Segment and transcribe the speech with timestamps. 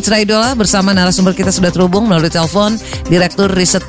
[0.00, 2.72] Fitra Idola bersama narasumber kita sudah terhubung melalui telepon
[3.12, 3.84] Direktur Riset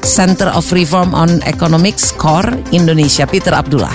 [0.00, 3.92] Center of Reform on Economics Core Indonesia Peter Abdullah.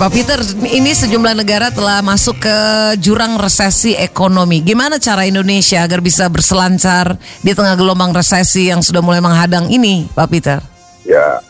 [0.00, 0.40] Pak Peter,
[0.72, 2.56] ini sejumlah negara telah masuk ke
[2.96, 4.64] jurang resesi ekonomi.
[4.64, 10.08] Gimana cara Indonesia agar bisa berselancar di tengah gelombang resesi yang sudah mulai menghadang ini,
[10.16, 10.64] Pak Peter?
[11.04, 11.44] Ya,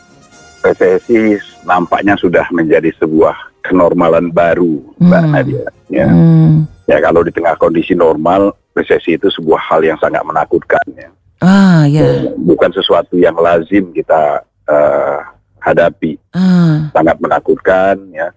[0.58, 5.32] resesi nampaknya sudah menjadi sebuah kenormalan baru, Mbak Hmm.
[5.32, 5.64] Nadia.
[5.88, 6.08] Ya.
[6.08, 6.64] Hmm.
[6.84, 10.82] ya, kalau di tengah kondisi normal, resesi itu sebuah hal yang sangat menakutkan.
[10.96, 11.08] Ya.
[11.38, 12.32] Ah, ya.
[12.34, 15.18] Bukan sesuatu yang lazim kita eh,
[15.60, 17.96] hadapi, Ah, sangat menakutkan.
[18.12, 18.32] Ya.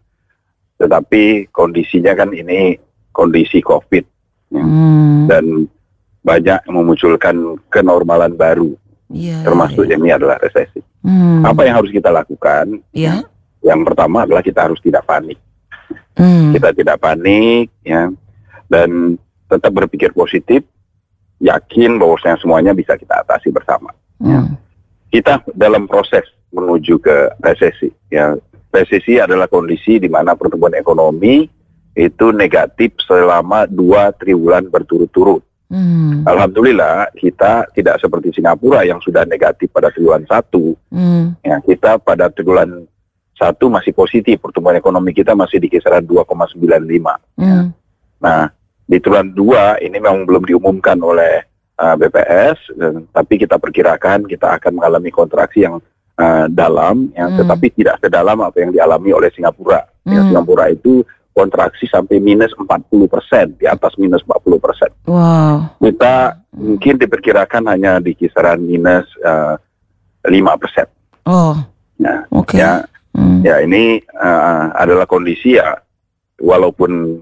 [0.79, 2.79] Tetapi kondisinya kan ini
[3.11, 4.05] kondisi COVID
[4.55, 5.27] hmm.
[5.27, 5.43] dan
[6.21, 7.35] banyak memunculkan
[7.67, 8.71] kenormalan baru,
[9.11, 9.43] Iya.
[9.43, 10.79] termasuk ini adalah resesi.
[11.03, 11.43] Hmm.
[11.43, 12.79] Apa yang harus kita lakukan?
[12.93, 13.25] Ya.
[13.61, 15.37] Yang pertama adalah kita harus tidak panik.
[16.17, 16.51] Hmm.
[16.51, 18.09] Kita tidak panik, ya,
[18.67, 19.15] dan
[19.47, 20.65] tetap berpikir positif,
[21.41, 23.93] yakin bahwasanya semuanya bisa kita atasi bersama.
[24.21, 24.57] Hmm.
[25.11, 27.89] Kita dalam proses menuju ke resesi.
[28.11, 28.35] Ya,
[28.71, 31.47] resesi adalah kondisi di mana pertumbuhan ekonomi
[31.91, 35.43] itu negatif selama dua triwulan berturut-turut.
[35.71, 36.27] Hmm.
[36.27, 40.75] Alhamdulillah kita tidak seperti Singapura yang sudah negatif pada triwulan satu.
[40.91, 41.35] Hmm.
[41.43, 42.87] Ya, kita pada triwulan
[43.41, 46.61] satu masih positif, pertumbuhan ekonomi kita masih di kisaran 2,95.
[47.41, 47.73] Hmm.
[48.21, 48.53] Nah,
[48.85, 51.41] di triwulan dua ini memang belum diumumkan oleh
[51.75, 55.81] uh, BPS, dan- tapi kita perkirakan kita akan mengalami kontraksi yang
[56.15, 57.39] uh, dalam, yang Hmm.
[57.41, 59.89] tetapi tidak sedalam apa yang dialami oleh Singapura.
[60.05, 60.29] Ya, Hmm.
[60.29, 64.91] Singapura itu kontraksi sampai minus 40 persen, di atas minus 40 persen.
[65.07, 65.79] Wow.
[65.79, 69.57] Kita mungkin diperkirakan hanya di kisaran minus uh,
[70.21, 70.85] 5 persen.
[71.25, 71.57] Oh,
[71.95, 72.57] Nah, oke.
[72.57, 72.81] ya,
[73.21, 73.45] Hmm.
[73.45, 75.77] ya ini uh, adalah kondisi ya
[76.37, 77.21] walaupun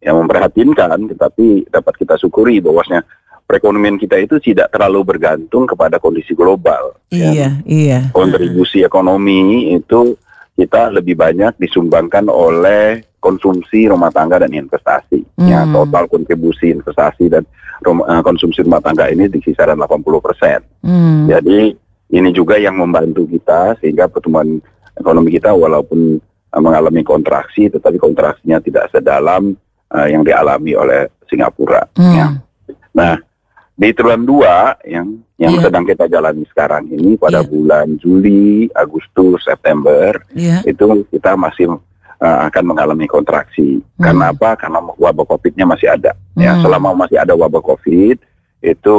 [0.00, 3.02] yang memprihatinkan tetapi dapat kita syukuri bahwasanya
[3.44, 7.34] perekonomian kita itu tidak terlalu bergantung kepada kondisi global ya.
[7.34, 7.98] Iya, iya.
[8.14, 10.14] kontribusi ekonomi itu
[10.54, 15.74] kita lebih banyak disumbangkan oleh konsumsi rumah tangga dan investasi ya Hmm.
[15.74, 17.42] total kontribusi investasi dan
[17.82, 21.26] rum- eh, konsumsi rumah tangga ini di kisaran 80 persen Hmm.
[21.26, 21.74] jadi
[22.10, 24.62] ini juga yang membantu kita sehingga pertumbuhan
[24.98, 26.18] ekonomi kita walaupun
[26.50, 29.54] uh, mengalami kontraksi tetapi kontraksinya tidak sedalam
[29.92, 31.86] uh, yang dialami oleh Singapura.
[31.94, 32.14] Hmm.
[32.16, 32.26] Ya.
[32.90, 33.14] Nah,
[33.78, 35.72] di triwulan dua yang yang Iya.
[35.72, 37.48] sedang kita jalani sekarang ini pada Iya.
[37.48, 40.60] bulan Juli, Agustus, September Iya.
[40.68, 41.80] itu kita masih
[42.20, 43.80] uh, akan mengalami kontraksi.
[43.80, 44.04] Hmm.
[44.04, 44.52] Karena apa?
[44.58, 46.12] Karena wabah COVID-nya masih ada.
[46.36, 46.60] Ya, Hmm.
[46.60, 48.20] selama masih ada wabah COVID
[48.60, 48.96] itu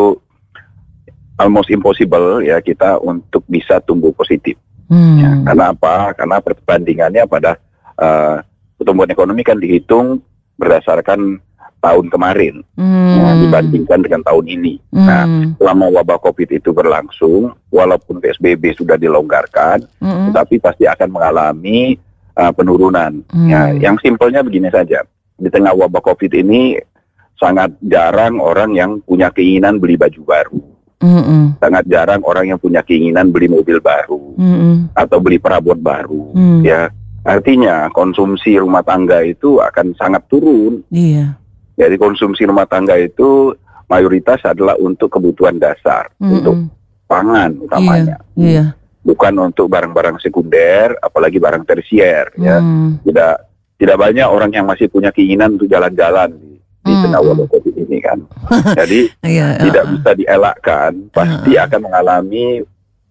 [1.37, 4.57] almost impossible ya kita untuk bisa tumbuh positif.
[4.91, 5.17] Hmm.
[5.17, 5.31] Ya.
[5.47, 6.11] Karena apa?
[6.19, 7.55] Karena perbandingannya pada
[7.95, 8.43] uh,
[8.75, 10.19] pertumbuhan ekonomi kan dihitung
[10.59, 11.39] berdasarkan
[11.81, 13.17] tahun kemarin Hmm.
[13.17, 14.73] ya, dibandingkan dengan tahun ini.
[14.93, 15.07] Hmm.
[15.07, 15.23] Nah,
[15.57, 20.29] selama wabah COVID itu berlangsung, walaupun PSBB sudah dilonggarkan, Hmm.
[20.29, 21.97] tetapi pasti akan mengalami
[22.37, 23.25] uh, penurunan.
[23.33, 23.49] Hmm.
[23.49, 25.01] Ya, yang simpelnya begini saja.
[25.41, 26.77] Di tengah wabah COVID ini
[27.41, 30.61] sangat jarang orang yang punya keinginan beli baju baru.
[31.01, 31.57] Hmm.
[31.57, 34.87] Sangat jarang orang yang punya keinginan beli mobil baru Hmm.
[34.93, 36.31] atau beli perabot baru.
[36.31, 36.61] Hmm.
[36.61, 36.93] Ya,
[37.25, 40.85] artinya konsumsi rumah tangga itu akan sangat turun.
[40.93, 41.35] Iya.
[41.75, 43.57] Jadi konsumsi rumah tangga itu
[43.89, 46.37] mayoritas adalah untuk kebutuhan dasar, Hmm.
[46.37, 46.55] untuk
[47.09, 48.21] pangan utamanya.
[48.37, 48.77] Iya.
[49.01, 52.61] Bukan untuk barang-barang sekunder, apalagi barang tersier ya.
[52.61, 53.01] Hmm.
[53.01, 53.49] tidak
[53.81, 56.37] tidak banyak orang yang masih punya keinginan untuk jalan-jalan
[56.81, 57.03] di, Hmm.
[57.05, 58.17] tengah wabah COVID ini kan.
[58.79, 59.61] Jadi Iya.
[59.61, 62.65] tidak bisa dielakkan, pasti akan mengalami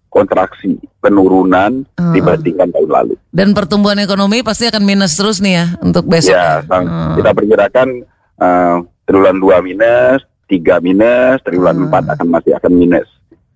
[0.07, 2.11] kontraksi, penurunan Ah.
[2.11, 3.15] dibandingkan tahun lalu.
[3.31, 6.35] Dan pertumbuhan ekonomi pasti akan minus terus nih ya untuk besok.
[6.35, 7.15] Ya, sang- Hmm.
[7.15, 7.89] kita perkirakan
[8.37, 11.77] uh, triwulan 2 minus, 3 minus, triwulan.
[11.87, 13.07] 4 akan masih akan minus.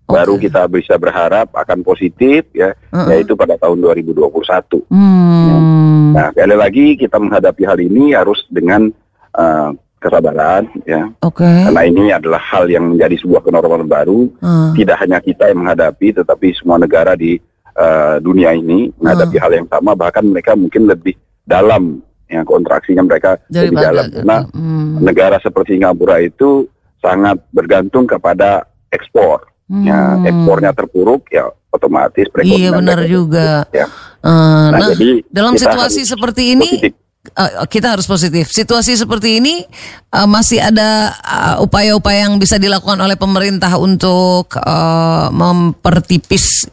[0.04, 0.46] Baru Oke.
[0.46, 3.08] kita bisa berharap akan positif ya, Heeh.
[3.18, 4.84] yaitu pada tahun 2021.
[4.86, 6.12] Hmm.
[6.12, 8.92] Nah, sekali lagi kita menghadapi hal ini harus dengan
[9.34, 9.72] uh,
[10.04, 11.08] kesabaran ya.
[11.24, 11.48] Oke.
[11.48, 14.28] Karena ini adalah hal yang menjadi sebuah kenormalan baru.
[14.44, 14.76] Hmm.
[14.76, 17.40] Tidak hanya kita yang menghadapi, tetapi semua negara di
[17.80, 19.96] uh, dunia ini menghadapi hal yang sama.
[19.96, 21.16] Bahkan mereka mungkin lebih
[21.48, 24.06] dalam ya kontraksinya mereka lebih Daripada dalam.
[24.12, 25.00] Karena Hmm.
[25.00, 26.68] negara seperti Singapura itu
[27.00, 29.48] sangat bergantung kepada ekspor.
[29.80, 30.28] Ya, Hmm.
[30.28, 32.60] ekspornya terpuruk ya otomatis perekonomian.
[32.60, 33.48] Iya benar juga.
[33.72, 33.88] Ya.
[34.24, 36.92] Eh, Nah, nah, jadi dalam situasi seperti ini positif.
[37.32, 38.52] Eh, kita harus positif.
[38.52, 39.64] Situasi seperti ini
[40.12, 46.68] eh, masih ada eh, upaya-upaya yang bisa dilakukan oleh pemerintah untuk eh, mempertipis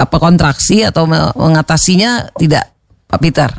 [0.00, 2.72] apa kontraksi atau me- mengatasinya tidak,
[3.04, 3.50] Pak Peter?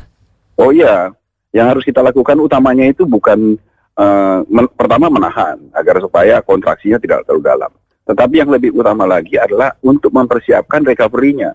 [0.57, 1.13] Oh iya,
[1.53, 3.57] yang harus kita lakukan utamanya itu bukan
[3.93, 7.71] uh, men- pertama menahan agar supaya kontraksinya tidak terlalu dalam.
[8.09, 11.53] Tetapi yang lebih utama lagi adalah untuk mempersiapkan recovery-nya.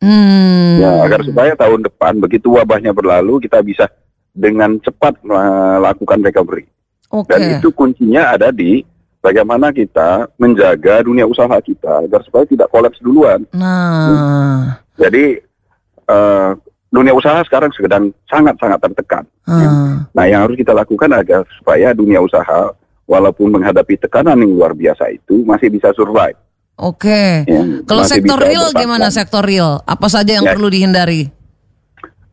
[0.00, 0.76] Hmm.
[0.76, 3.88] Ya, agar supaya tahun depan begitu wabahnya berlalu kita bisa
[4.36, 6.68] dengan cepat melakukan recovery.
[7.08, 7.32] Oke.
[7.32, 8.84] Dan itu kuncinya ada di
[9.24, 13.48] bagaimana kita menjaga dunia usaha kita agar supaya tidak kolaps duluan.
[13.56, 14.84] Nah.
[15.00, 15.40] Jadi
[16.06, 16.50] eh,
[16.92, 19.24] dunia usaha sekarang sedang sangat-sangat tertekan.
[19.48, 20.04] Hmm.
[20.12, 22.72] Nah, yang harus kita lakukan agar supaya dunia usaha
[23.06, 26.36] walaupun menghadapi tekanan yang luar biasa itu masih bisa survive.
[26.76, 27.48] Oke.
[27.48, 29.80] Ya, Kalau sektor real gimana sektor real?
[29.82, 30.52] Apa saja yang Ya.
[30.52, 31.32] perlu dihindari?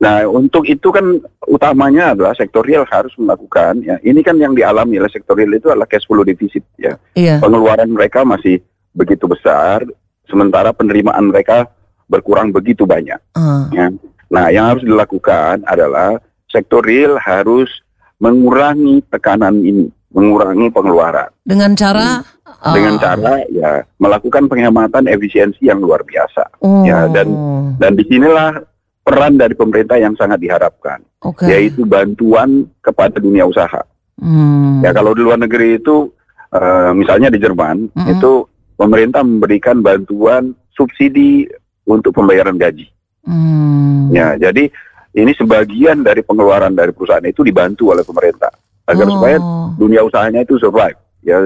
[0.04, 3.96] Nah, untuk itu kan utamanya adalah sektor real harus melakukan ya.
[4.04, 7.00] Ini kan yang dialami oleh sektor real itu adalah cash flow deficit ya.
[7.16, 7.40] Iya.
[7.40, 8.60] Pengeluaran mereka masih
[8.92, 9.88] begitu besar
[10.28, 11.72] sementara penerimaan mereka
[12.12, 13.72] berkurang begitu banyak Ah.
[13.72, 13.88] ya.
[14.28, 16.20] Nah, yang harus dilakukan adalah
[16.52, 17.72] sektor real harus
[18.20, 25.82] mengurangi tekanan ini, mengurangi pengeluaran Dengan cara ah, dengan cara ya melakukan penghematan efisiensi yang
[25.82, 26.62] luar biasa.
[26.62, 26.86] oh.
[26.86, 28.62] ya, dan- Dan di sinilah
[29.04, 31.02] peran dari pemerintah yang sangat diharapkan.
[31.24, 31.48] Oke.
[31.48, 33.80] yaitu bantuan kepada dunia usaha.
[34.20, 34.84] Hmm.
[34.84, 36.12] Ya kalau di luar negeri itu,
[36.52, 38.12] eh, misalnya di Jerman, Mm-mm.
[38.12, 38.44] itu
[38.76, 41.48] pemerintah memberikan bantuan subsidi
[41.88, 42.92] untuk pembayaran gaji.
[43.24, 44.12] Hmm.
[44.12, 44.68] Ya, jadi
[45.16, 48.52] ini sebagian dari pengeluaran dari perusahaan itu dibantu oleh pemerintah
[48.86, 49.14] agar Oh.
[49.16, 49.38] supaya
[49.76, 50.98] dunia usahanya itu survive.
[51.24, 51.40] Ya,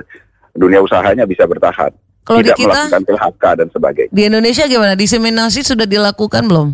[0.51, 1.93] dunia usahanya bisa bertahan,
[2.23, 4.11] Kalau di tidak kita melakukan PHK dan sebagainya.
[4.11, 4.93] di Indonesia gimana?
[4.93, 6.69] Diseminasi sudah dilakukan belum?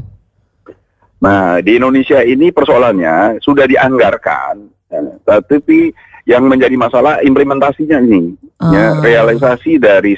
[1.19, 4.55] Nah, di Indonesia ini persoalannya sudah dianggarkan,
[4.87, 5.91] ya, tetapi
[6.23, 8.35] yang menjadi masalah implementasinya nih,
[8.71, 8.99] ya, Ah.
[8.99, 10.15] realisasi dari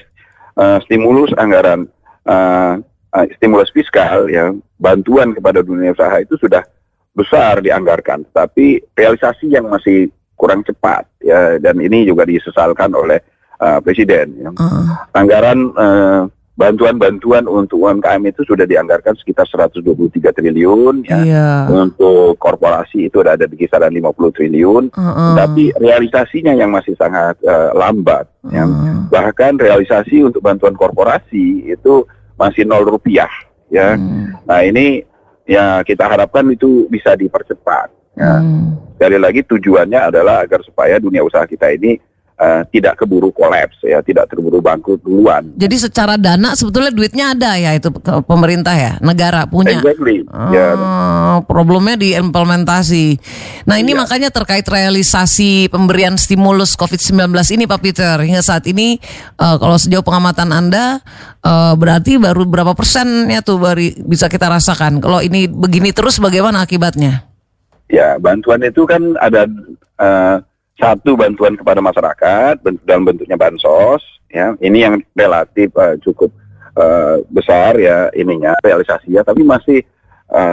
[0.55, 1.83] eh, stimulus anggaran
[2.23, 2.73] eh,
[3.11, 6.63] eh, stimulus fiskal, ya, bantuan kepada dunia usaha itu sudah
[7.11, 13.19] besar dianggarkan, tapi realisasi yang masih kurang cepat, ya, dan ini juga disesalkan oleh
[13.55, 14.35] eh, presiden.
[14.37, 15.07] Ya Ah.
[15.13, 16.21] anggaran eh,
[16.55, 21.19] bantuan-bantuan untuk UMKM itu sudah dianggarkan sekitar 123 triliun ya.
[21.19, 21.49] Iya.
[21.67, 25.33] Untuk korporasi itu ada di kisaran 50 triliun, Ah, ah.
[25.37, 28.27] tapi realisasinya yang masih sangat eh, lambat.
[28.49, 28.63] ya.
[28.63, 29.07] Ah.
[29.07, 32.03] Bahkan realisasi untuk bantuan korporasi itu
[32.35, 33.31] masih nol rupiah.
[33.67, 34.35] Ya, Hmm.
[34.45, 35.01] nah ini
[35.43, 37.91] ya kita harapkan itu bisa dipercepat.
[38.15, 38.39] Ya.
[38.39, 38.79] Hmm.
[38.95, 41.99] Sekali lagi tujuannya adalah agar supaya dunia usaha kita ini
[42.35, 45.51] eh, tidak keburu kolaps ya, tidak terburu bangkrut duluan.
[45.55, 47.91] Jadi secara dana sebetulnya duitnya ada ya itu
[48.23, 49.79] pemerintah ya, negara punya.
[49.79, 50.23] Exactly.
[50.31, 50.67] Ah, Ya,
[51.43, 53.19] problemnya di implementasi.
[53.67, 53.99] Nah ini Iya.
[53.99, 58.95] makanya terkait realisasi pemberian stimulus COVID-19 ini Pak Peter hingga saat ini
[59.35, 61.03] eh, kalau sejauh pengamatan Anda
[61.43, 65.03] eh, berarti baru berapa persennya tuh baru bisa kita rasakan.
[65.03, 67.27] Kalau ini begini terus bagaimana akibatnya?
[67.89, 69.45] Ya bantuan itu kan ada
[70.01, 70.37] eh,
[70.75, 74.53] satu bantuan kepada masyarakat dalam bentuknya bansos ya.
[74.59, 76.31] Ini yang relatif eh, cukup
[76.75, 79.23] eh, besar ya ininya realisasinya.
[79.23, 79.79] Tapi masih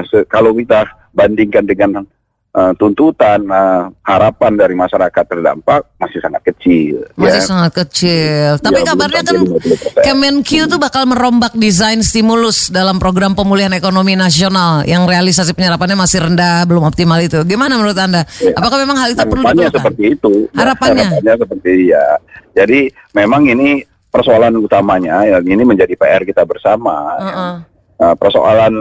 [0.05, 0.85] se- kalau kita
[1.17, 2.05] bandingkan dengan
[2.53, 7.45] eh, tuntutan eh, harapan dari masyarakat terdampak masih sangat kecil Masih ya.
[7.45, 8.49] sangat kecil.
[8.59, 9.57] Tapi Ya, kabarnya kan sampai
[9.97, 10.05] 50%.
[10.05, 16.23] Kemenq tuh bakal merombak desain stimulus dalam program pemulihan ekonomi nasional yang realisasi penyerapannya masih
[16.23, 17.41] rendah, belum optimal itu.
[17.43, 18.27] Gimana menurut Anda?
[18.37, 18.53] Ya.
[18.53, 19.73] Apakah memang hal itu perlu diperlukan?
[19.73, 20.33] seperti itu.
[20.47, 21.07] Ya, Harapannya?
[21.09, 22.05] harapannya seperti ya.
[22.53, 22.81] Jadi
[23.13, 27.17] memang ini persoalan utamanya yang ini menjadi PR kita bersama.
[27.17, 27.25] ya.
[27.25, 27.55] Heeh.
[27.97, 28.75] Nah, persoalan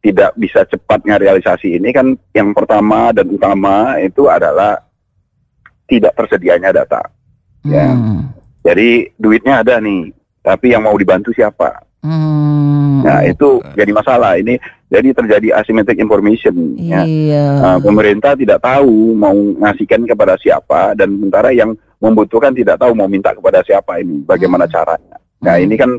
[0.00, 4.80] tidak bisa cepat realisasi ini kan yang pertama dan utama itu adalah
[5.84, 7.04] tidak tersedianya data.
[7.66, 7.92] Ya.
[7.92, 8.32] Hmm.
[8.64, 11.84] Jadi duitnya ada nih, tapi yang mau dibantu siapa?
[12.00, 13.04] Hmm.
[13.04, 14.40] Nah itu jadi masalah.
[14.40, 14.56] Ini
[14.88, 16.80] jadi terjadi asymmetric information.
[16.80, 17.04] Ya.
[17.04, 17.44] Iya.
[17.60, 23.08] Nah, pemerintah tidak tahu mau ngasihkan kepada siapa dan sementara yang membutuhkan tidak tahu mau
[23.08, 25.20] minta kepada siapa ini, bagaimana caranya.
[25.44, 25.64] Nah Hmm.
[25.68, 25.90] ini kan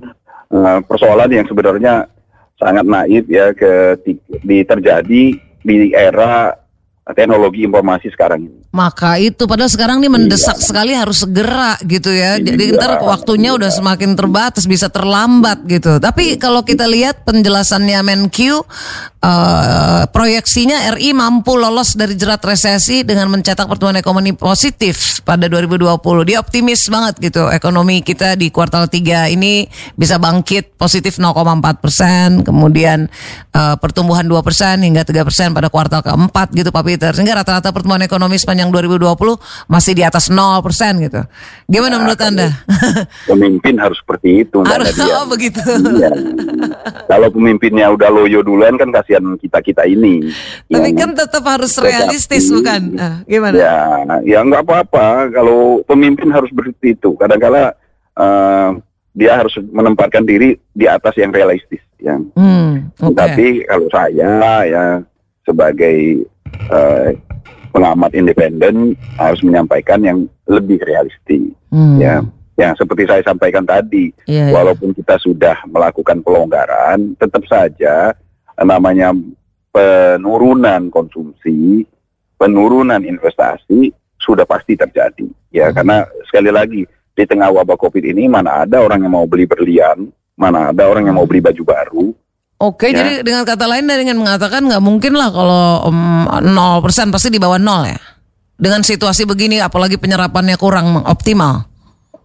[0.51, 2.09] eh, persoalan yang sebenarnya
[2.61, 3.97] sangat naif ya ke
[4.45, 5.23] di terjadi
[5.65, 6.53] di era
[7.11, 8.59] teknologi informasi sekarang ini.
[8.71, 10.63] Maka itu padahal sekarang nih mendesak Iya.
[10.63, 12.37] sekali harus segera gitu ya.
[12.39, 15.97] Jadi Iya, ntar waktunya udah semakin terbatas bisa terlambat gitu.
[15.99, 18.63] Tapi kalau kita lihat penjelasannya Menq
[19.21, 26.01] eh, proyeksinya RI mampu lolos dari jerat resesi dengan mencetak pertumbuhan ekonomi positif pada 2020.
[26.25, 31.37] Dia optimis banget gitu ekonomi kita di kuartal 3 ini bisa bangkit positif 0,4
[31.77, 33.05] persen, kemudian
[33.51, 37.11] eh, pertumbuhan 2 persen hingga 3 persen pada kuartal keempat gitu Pak Peter.
[37.13, 39.05] Sehingga rata-rata pertumbuhan ekonomi sepanjang 2020
[39.67, 41.21] masih di atas 0 persen gitu.
[41.67, 42.47] Gimana Nah, menurut kalau- Anda?
[43.27, 44.63] Pemimpin harus seperti itu.
[44.63, 45.59] Harus oh, begitu.
[45.59, 46.11] Iya.
[47.05, 50.31] Kalau pemimpinnya udah loyo duluan kan kasihan kasihan kita kita ini.
[50.71, 52.95] Tapi yang- kan tetap harus realistis bukan?
[52.95, 53.55] Ah, gimana?
[53.59, 53.75] Ya,
[54.23, 55.27] ya nggak apa-apa.
[55.35, 57.11] Kalau pemimpin harus seperti itu.
[57.19, 57.75] Kadang-kala
[58.11, 58.69] eh,
[59.11, 61.83] dia harus menempatkan diri di atas yang realistis.
[61.99, 62.15] Ya.
[62.39, 63.13] Hmm, oke.
[63.13, 64.31] Tapi kalau saya
[64.63, 64.83] ya
[65.43, 66.23] sebagai
[66.71, 67.09] eh,
[67.71, 71.51] pengamat independen harus menyampaikan yang lebih realistis.
[71.71, 72.19] Hmm, Ya,
[72.59, 74.53] yang seperti saya sampaikan tadi, iya, iya.
[74.53, 78.11] walaupun kita sudah melakukan pelonggaran, tetap saja
[78.63, 79.13] namanya
[79.71, 81.85] penurunan konsumsi,
[82.35, 85.25] penurunan investasi sudah pasti terjadi.
[85.51, 85.75] Ya, Hmm.
[85.81, 85.95] karena
[86.27, 90.71] sekali lagi di tengah wabah Covid ini mana ada orang yang mau beli berlian, mana
[90.71, 92.05] ada orang yang mau beli baju baru.
[92.61, 93.01] Oke, Ya.
[93.01, 97.57] jadi dengan kata lain dengan mengatakan nggak mungkin lah kalau um, 0% pasti di bawah
[97.57, 97.97] nol ya.
[98.61, 101.65] Dengan situasi begini, apalagi penyerapannya kurang optimal.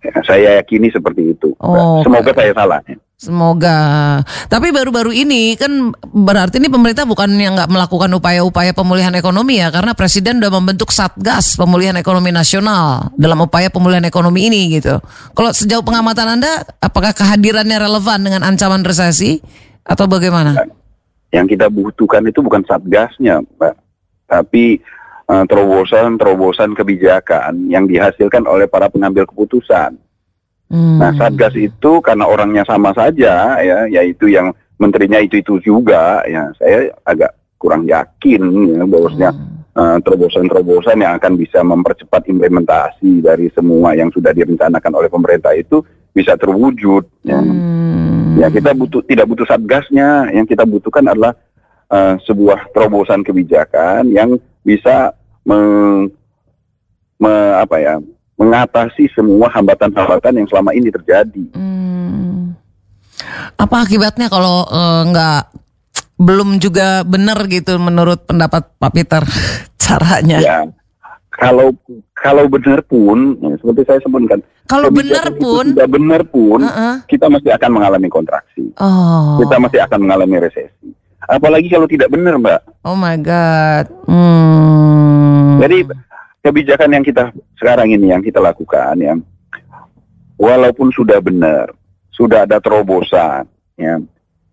[0.04, 1.56] Ya, saya yakini seperti itu.
[1.56, 2.36] Oh, Semoga oke.
[2.36, 2.84] saya salah.
[2.84, 3.00] ya.
[3.16, 4.20] Semoga.
[4.52, 9.72] Tapi baru-baru ini kan berarti ini pemerintah bukan yang nggak melakukan upaya-upaya pemulihan ekonomi ya,
[9.72, 15.00] karena presiden udah membentuk satgas pemulihan ekonomi nasional dalam upaya pemulihan ekonomi ini gitu.
[15.32, 19.40] Kalau sejauh pengamatan anda, apakah kehadirannya relevan dengan ancaman resesi
[19.80, 20.52] atau bagaimana?
[21.32, 23.74] Yang kita butuhkan itu bukan satgasnya, Mbak,
[24.28, 24.76] tapi
[25.24, 30.04] eh, terobosan-terobosan kebijakan yang dihasilkan oleh para pengambil keputusan.
[30.66, 30.98] Hmm.
[30.98, 34.50] Nah, Satgas itu karena orangnya sama saja ya, yaitu yang
[34.82, 36.50] menterinya itu-itu juga ya.
[36.58, 38.42] Saya agak kurang yakin
[38.74, 39.30] ya bahwasanya
[39.78, 45.86] eh, terobosan-terobosan yang akan bisa mempercepat implementasi dari semua yang sudah direncanakan oleh pemerintah itu
[46.10, 47.38] bisa terwujud ya.
[47.38, 48.36] Hmm.
[48.36, 51.32] Ya, kita butuh tidak butuh Satgasnya, yang kita butuhkan adalah
[51.94, 54.34] eh, sebuah terobosan kebijakan yang
[54.66, 55.14] bisa
[55.46, 56.10] meng-
[57.22, 57.94] me- apa ya,
[58.36, 61.44] mengatasi semua hambatan-hambatan yang selama ini terjadi.
[61.56, 62.52] Hmm.
[63.56, 65.42] Apa akibatnya kalau eh, nggak
[66.16, 69.22] belum juga benar gitu menurut pendapat Pak Peter
[69.84, 70.38] caranya?
[70.40, 70.58] Ya,
[71.32, 71.72] kalau
[72.16, 76.94] kalau benar pun, ya, seperti saya sebutkan, Kalau benar pun, tidak benar pun, Heeh.
[77.06, 80.90] kita masih akan mengalami kontraksi, oh, kita masih akan mengalami resesi.
[81.26, 82.60] Apalagi kalau tidak benar, Mbak.
[82.88, 83.86] oh my God.
[84.08, 85.60] Hmm.
[85.60, 85.88] Jadi
[86.46, 89.18] kebijakan yang kita sekarang ini yang kita lakukan ya,
[90.38, 91.74] walaupun sudah benar,
[92.14, 93.98] sudah ada terobosan, ya,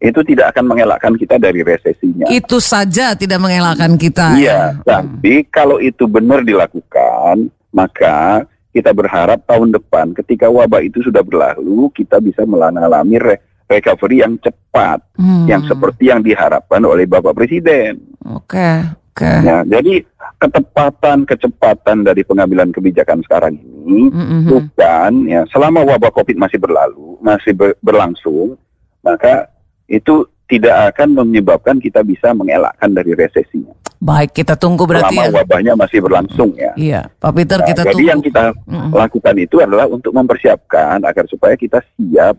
[0.02, 2.28] itu tidak akan mengelakkan kita dari resesinya.
[2.34, 4.34] itu saja tidak mengelakkan kita.
[4.36, 4.84] Iya, ya.
[4.84, 11.94] tapi kalau itu benar dilakukan, maka kita berharap tahun depan ketika wabah itu sudah berlalu,
[11.94, 15.46] kita bisa mengalami re- recovery yang cepat, Hmm.
[15.46, 18.02] yang seperti yang diharapkan oleh Bapak Presiden.
[18.34, 18.82] Oke,
[19.14, 19.32] oke.
[19.46, 20.02] Ya, jadi
[20.44, 24.44] ketepatan kecepatan dari pengambilan kebijakan sekarang ini Mhm.
[24.52, 28.60] bukan ya selama wabah Covid masih berlalu, masih ber- berlangsung,
[29.00, 29.48] maka
[29.88, 33.72] itu tidak akan menyebabkan kita bisa mengelakkan dari resesinya.
[34.04, 35.36] Baik, kita tunggu berarti selama ya.
[35.40, 36.76] wabahnya masih berlangsung ya.
[36.76, 38.10] Iya, Pak Peter Nah, kita jadi tunggu.
[38.12, 38.92] yang kita Mm-mm.
[38.92, 42.36] lakukan itu adalah untuk mempersiapkan agar supaya kita siap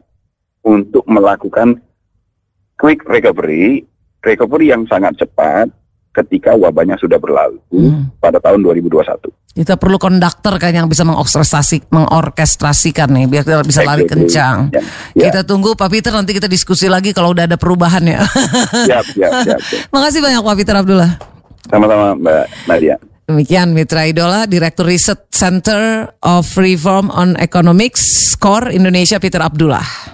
[0.61, 1.81] untuk melakukan
[2.77, 3.81] quick recovery,
[4.21, 5.73] recovery yang sangat cepat
[6.15, 8.15] ketika wabahnya sudah berlalu Hmm.
[8.23, 9.35] pada tahun 2021.
[9.55, 14.71] Kita perlu konduktor kan yang bisa mengorkestrasi, mengorkestrasikan nih biar kita bisa lari kencang.
[14.75, 14.83] Ya,
[15.15, 15.31] ya.
[15.31, 18.23] Kita tunggu Pak Peter nanti kita diskusi lagi kalau udah ada perubahan ya.
[18.91, 19.81] Siap, siap, siap, siap.
[19.95, 21.11] Makasih banyak Pak Peter Abdullah.
[21.71, 22.97] Sama-sama Mbak Nadia.
[23.25, 30.14] Demikian Mitra Idola, Direktur Research Center of Reform on Economics, SCORE Indonesia Peter Abdullah.